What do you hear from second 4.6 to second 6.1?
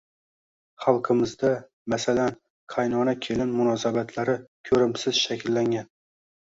ko‘rimsiz shakllangan